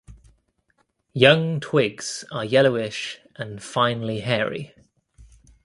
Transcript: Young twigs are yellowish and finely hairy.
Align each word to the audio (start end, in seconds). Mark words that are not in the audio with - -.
Young 1.13 1.59
twigs 1.59 2.25
are 2.31 2.43
yellowish 2.43 3.19
and 3.35 3.61
finely 3.61 4.21
hairy. 4.21 4.73